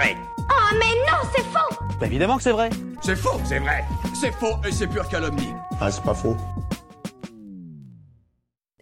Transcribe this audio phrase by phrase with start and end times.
[0.00, 0.16] vrai.
[0.38, 2.70] Oh mais non, c'est faux Bah évidemment que c'est vrai.
[3.02, 3.84] C'est faux, c'est vrai.
[4.14, 5.52] C'est faux et c'est pure calomnie.
[5.80, 6.36] Ah, c'est pas faux.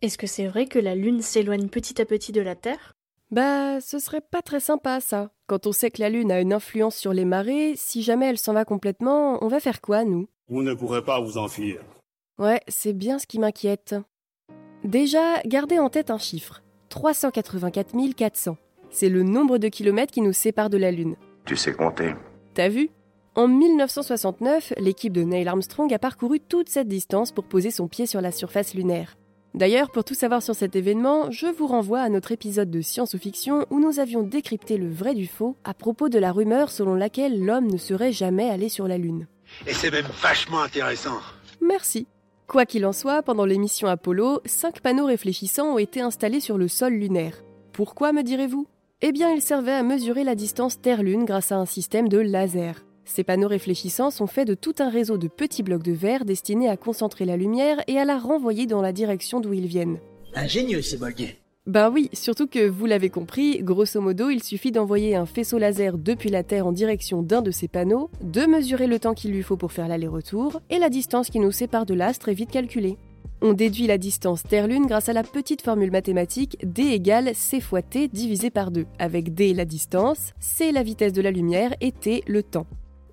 [0.01, 2.95] Est-ce que c'est vrai que la Lune s'éloigne petit à petit de la Terre?
[3.31, 5.31] Bah, ce serait pas très sympa ça.
[5.47, 8.39] Quand on sait que la Lune a une influence sur les marées, si jamais elle
[8.39, 10.29] s'en va complètement, on va faire quoi, nous?
[10.49, 11.81] Vous ne pourrez pas vous enfuir.
[12.39, 13.97] Ouais, c'est bien ce qui m'inquiète.
[14.85, 18.57] Déjà, gardez en tête un chiffre 384 400.
[18.91, 21.17] C'est le nombre de kilomètres qui nous sépare de la Lune.
[21.45, 22.15] Tu sais compter.
[22.55, 22.91] T'as vu?
[23.35, 28.07] En 1969, l'équipe de Neil Armstrong a parcouru toute cette distance pour poser son pied
[28.07, 29.17] sur la surface lunaire.
[29.55, 33.15] D'ailleurs, pour tout savoir sur cet événement, je vous renvoie à notre épisode de Science
[33.15, 36.71] ou Fiction où nous avions décrypté le vrai du faux à propos de la rumeur
[36.71, 39.27] selon laquelle l'homme ne serait jamais allé sur la Lune.
[39.67, 41.19] Et c'est même vachement intéressant.
[41.61, 42.07] Merci.
[42.47, 46.69] Quoi qu'il en soit, pendant l'émission Apollo, cinq panneaux réfléchissants ont été installés sur le
[46.69, 47.43] sol lunaire.
[47.73, 48.67] Pourquoi me direz-vous?
[49.01, 52.85] Eh bien, ils servaient à mesurer la distance Terre-Lune grâce à un système de laser.
[53.05, 56.69] Ces panneaux réfléchissants sont faits de tout un réseau de petits blocs de verre destinés
[56.69, 59.99] à concentrer la lumière et à la renvoyer dans la direction d'où ils viennent.
[60.35, 61.37] Ingénieux ces bolguets.
[61.67, 65.97] Ben oui, surtout que vous l'avez compris, grosso modo, il suffit d'envoyer un faisceau laser
[65.97, 69.45] depuis la Terre en direction d'un de ces panneaux, de mesurer le temps qu'il lui
[69.45, 72.97] faut pour faire l'aller-retour, et la distance qui nous sépare de l'astre est vite calculée.
[73.41, 77.83] On déduit la distance Terre-Lune grâce à la petite formule mathématique d égale c fois
[77.83, 81.93] t divisé par 2, avec d la distance, c la vitesse de la lumière et
[81.93, 82.67] t le temps.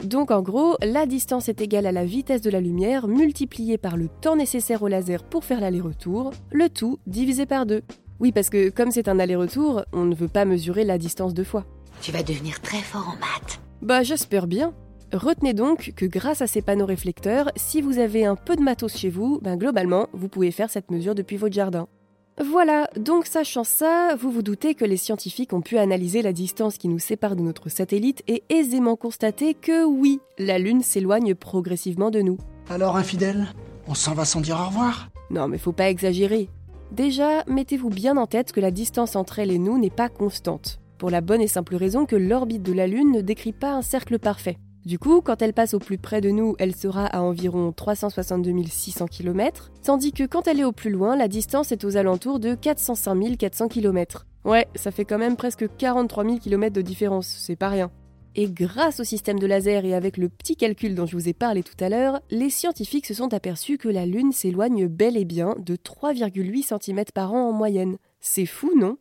[0.04, 3.98] Donc en gros, la distance est égale à la vitesse de la lumière multipliée par
[3.98, 7.84] le temps nécessaire au laser pour faire l'aller-retour, le tout divisé par 2.
[8.20, 11.44] Oui, parce que comme c'est un aller-retour, on ne veut pas mesurer la distance deux
[11.44, 11.66] fois.
[12.02, 13.60] Tu vas devenir très fort en maths.
[13.84, 14.74] Bah j'espère bien.
[15.16, 18.98] Retenez donc que grâce à ces panneaux réflecteurs, si vous avez un peu de matos
[18.98, 21.88] chez vous, ben globalement, vous pouvez faire cette mesure depuis votre jardin.
[22.46, 26.78] Voilà, donc sachant ça, vous vous doutez que les scientifiques ont pu analyser la distance
[26.78, 32.12] qui nous sépare de notre satellite et aisément constater que oui, la Lune s'éloigne progressivement
[32.12, 32.38] de nous.
[32.70, 33.48] Alors infidèle,
[33.88, 35.12] on s'en va sans dire au revoir?
[35.30, 36.50] Non mais faut pas exagérer.
[36.92, 40.82] Déjà, mettez-vous bien en tête que la distance entre elle et nous n'est pas constante,
[40.98, 43.82] pour la bonne et simple raison que l'orbite de la Lune ne décrit pas un
[43.82, 44.58] cercle parfait.
[44.86, 48.54] Du coup, quand elle passe au plus près de nous, elle sera à environ 362
[48.68, 52.40] 600 km, tandis que quand elle est au plus loin, la distance est aux alentours
[52.40, 54.28] de 405 400 km.
[54.44, 57.90] Ouais, ça fait quand même presque 43 000 km de différence, c'est pas rien.
[58.36, 61.34] Et grâce au système de laser et avec le petit calcul dont je vous ai
[61.34, 65.26] parlé tout à l'heure, les scientifiques se sont aperçus que la Lune s'éloigne bel et
[65.26, 67.98] bien de 3,8 cm par an en moyenne.
[68.20, 68.98] C'est fou, non?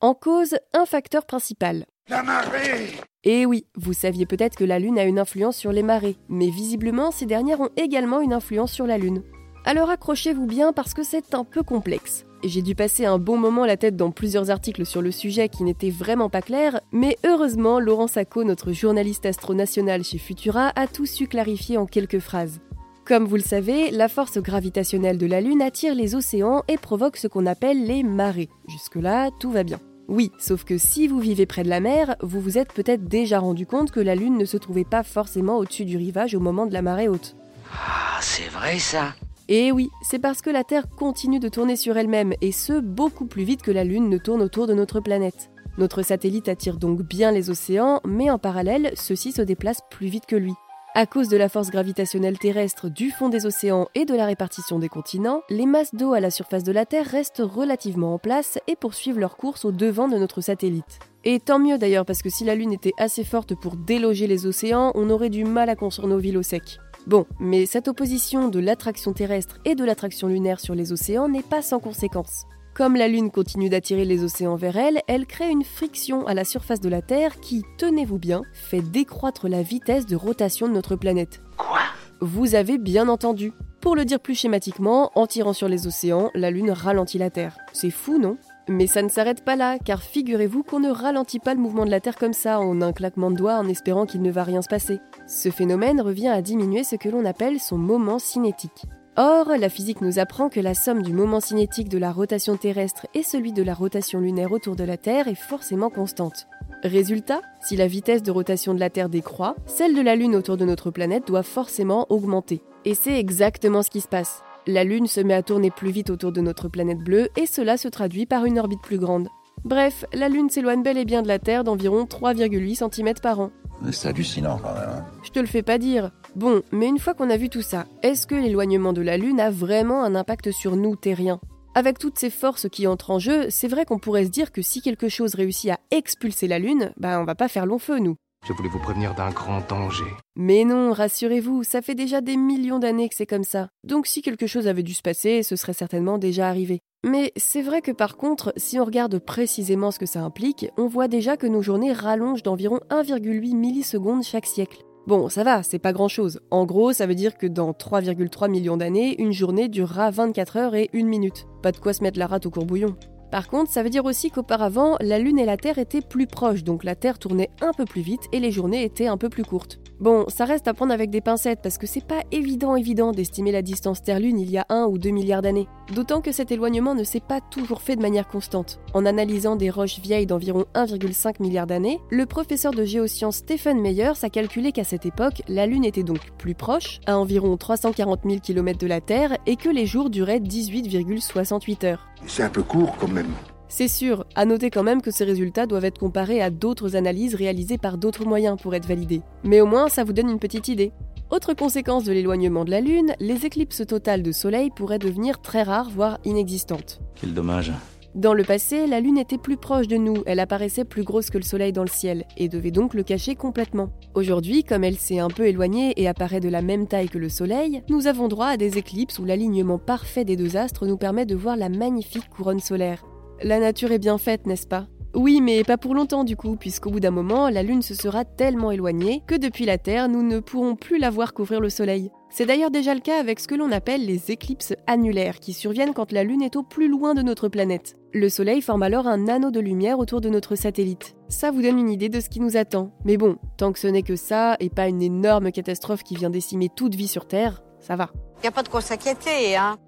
[0.00, 1.84] En cause, un facteur principal.
[2.08, 5.82] La marée Et oui, vous saviez peut-être que la Lune a une influence sur les
[5.82, 9.22] marées, mais visiblement ces dernières ont également une influence sur la Lune.
[9.64, 12.24] Alors accrochez-vous bien parce que c'est un peu complexe.
[12.44, 15.64] J'ai dû passer un bon moment la tête dans plusieurs articles sur le sujet qui
[15.64, 20.86] n'étaient vraiment pas clairs, mais heureusement, Laurent Sacco, notre journaliste astro national chez Futura, a
[20.86, 22.60] tout su clarifier en quelques phrases.
[23.04, 27.16] Comme vous le savez, la force gravitationnelle de la Lune attire les océans et provoque
[27.16, 28.50] ce qu'on appelle les marées.
[28.68, 29.80] Jusque-là, tout va bien.
[30.08, 33.38] Oui, sauf que si vous vivez près de la mer, vous vous êtes peut-être déjà
[33.38, 36.64] rendu compte que la Lune ne se trouvait pas forcément au-dessus du rivage au moment
[36.64, 37.36] de la marée haute.
[37.70, 39.14] Ah, c'est vrai ça
[39.48, 43.26] Et oui, c'est parce que la Terre continue de tourner sur elle-même, et ce, beaucoup
[43.26, 45.50] plus vite que la Lune ne tourne autour de notre planète.
[45.76, 50.24] Notre satellite attire donc bien les océans, mais en parallèle, ceux-ci se déplacent plus vite
[50.26, 50.54] que lui.
[50.98, 54.80] À cause de la force gravitationnelle terrestre, du fond des océans et de la répartition
[54.80, 58.58] des continents, les masses d'eau à la surface de la Terre restent relativement en place
[58.66, 60.98] et poursuivent leur course au devant de notre satellite.
[61.22, 64.44] Et tant mieux d'ailleurs parce que si la Lune était assez forte pour déloger les
[64.44, 66.80] océans, on aurait du mal à construire nos villes au sec.
[67.06, 71.42] Bon, mais cette opposition de l'attraction terrestre et de l'attraction lunaire sur les océans n'est
[71.42, 72.44] pas sans conséquences.
[72.78, 76.44] Comme la Lune continue d'attirer les océans vers elle, elle crée une friction à la
[76.44, 80.94] surface de la Terre qui, tenez-vous bien, fait décroître la vitesse de rotation de notre
[80.94, 81.42] planète.
[81.56, 81.80] Quoi?
[82.20, 83.52] Vous avez bien entendu.
[83.80, 87.58] Pour le dire plus schématiquement, en tirant sur les océans, la Lune ralentit la Terre.
[87.72, 88.36] C'est fou, non?
[88.68, 91.90] Mais ça ne s'arrête pas là, car figurez-vous qu'on ne ralentit pas le mouvement de
[91.90, 94.62] la Terre comme ça, en un claquement de doigts en espérant qu'il ne va rien
[94.62, 95.00] se passer.
[95.26, 98.84] Ce phénomène revient à diminuer ce que l'on appelle son moment cinétique.
[99.20, 103.08] Or, la physique nous apprend que la somme du moment cinétique de la rotation terrestre
[103.14, 106.46] et celui de la rotation lunaire autour de la Terre est forcément constante.
[106.84, 110.56] Résultat, si la vitesse de rotation de la Terre décroît, celle de la Lune autour
[110.56, 112.62] de notre planète doit forcément augmenter.
[112.84, 114.44] Et c'est exactement ce qui se passe.
[114.68, 117.76] La Lune se met à tourner plus vite autour de notre planète bleue et cela
[117.76, 119.26] se traduit par une orbite plus grande.
[119.64, 123.50] Bref, la Lune s'éloigne bel et bien de la Terre d'environ 3,8 cm par an.
[123.90, 124.88] C'est hallucinant quand même.
[124.88, 125.04] hein.
[125.24, 126.12] Je te le fais pas dire.
[126.38, 129.40] Bon, mais une fois qu'on a vu tout ça, est-ce que l'éloignement de la Lune
[129.40, 131.40] a vraiment un impact sur nous, terriens?
[131.74, 134.62] Avec toutes ces forces qui entrent en jeu, c'est vrai qu'on pourrait se dire que
[134.62, 137.98] si quelque chose réussit à expulser la Lune, bah on va pas faire long feu,
[137.98, 138.14] nous.
[138.46, 140.04] Je voulais vous prévenir d'un grand danger.
[140.36, 143.68] Mais non, rassurez-vous, ça fait déjà des millions d'années que c'est comme ça.
[143.82, 146.78] Donc si quelque chose avait dû se passer, ce serait certainement déjà arrivé.
[147.04, 150.86] Mais c'est vrai que par contre, si on regarde précisément ce que ça implique, on
[150.86, 154.84] voit déjà que nos journées rallongent d'environ 1,8 millisecondes chaque siècle.
[155.08, 156.38] Bon, ça va, c'est pas grand chose.
[156.50, 160.74] En gros, ça veut dire que dans 3,3 millions d'années, une journée durera 24 heures
[160.74, 161.46] et 1 minute.
[161.62, 162.94] Pas de quoi se mettre la rate au courbouillon.
[163.30, 166.64] Par contre, ça veut dire aussi qu'auparavant, la Lune et la Terre étaient plus proches,
[166.64, 169.44] donc la Terre tournait un peu plus vite et les journées étaient un peu plus
[169.44, 169.78] courtes.
[170.00, 173.50] Bon, ça reste à prendre avec des pincettes parce que c'est pas évident évident d'estimer
[173.50, 175.66] la distance Terre-Lune il y a 1 ou 2 milliards d'années.
[175.92, 178.78] D'autant que cet éloignement ne s'est pas toujours fait de manière constante.
[178.94, 184.22] En analysant des roches vieilles d'environ 1,5 milliard d'années, le professeur de géosciences Stephen Meyers
[184.22, 188.38] a calculé qu'à cette époque, la Lune était donc plus proche, à environ 340 000
[188.40, 192.07] km de la Terre, et que les jours duraient 18,68 heures.
[192.26, 193.32] C'est un peu court quand même.
[193.68, 197.34] C'est sûr, à noter quand même que ces résultats doivent être comparés à d'autres analyses
[197.34, 199.20] réalisées par d'autres moyens pour être validés.
[199.44, 200.92] Mais au moins, ça vous donne une petite idée.
[201.30, 205.62] Autre conséquence de l'éloignement de la Lune, les éclipses totales de Soleil pourraient devenir très
[205.62, 207.00] rares, voire inexistantes.
[207.20, 207.72] Quel dommage.
[208.14, 211.38] Dans le passé, la Lune était plus proche de nous, elle apparaissait plus grosse que
[211.38, 213.90] le Soleil dans le ciel, et devait donc le cacher complètement.
[214.14, 217.28] Aujourd'hui, comme elle s'est un peu éloignée et apparaît de la même taille que le
[217.28, 221.26] Soleil, nous avons droit à des éclipses où l'alignement parfait des deux astres nous permet
[221.26, 223.04] de voir la magnifique couronne solaire.
[223.42, 224.88] La nature est bien faite, n'est-ce pas?
[225.14, 228.24] Oui, mais pas pour longtemps du coup, puisqu'au bout d'un moment, la Lune se sera
[228.24, 232.10] tellement éloignée que depuis la Terre, nous ne pourrons plus la voir couvrir le Soleil.
[232.30, 235.94] C'est d'ailleurs déjà le cas avec ce que l'on appelle les éclipses annulaires, qui surviennent
[235.94, 237.96] quand la Lune est au plus loin de notre planète.
[238.12, 241.16] Le Soleil forme alors un anneau de lumière autour de notre satellite.
[241.28, 242.92] Ça vous donne une idée de ce qui nous attend.
[243.04, 246.30] Mais bon, tant que ce n'est que ça, et pas une énorme catastrophe qui vient
[246.30, 248.10] décimer toute vie sur Terre, ça va.
[248.44, 249.78] Y a pas de quoi s'inquiéter, hein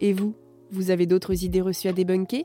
[0.00, 0.34] Et vous
[0.70, 2.44] Vous avez d'autres idées reçues à débunker?